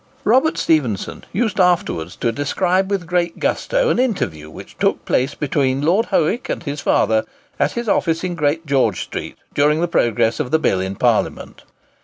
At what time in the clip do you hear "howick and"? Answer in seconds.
6.07-6.63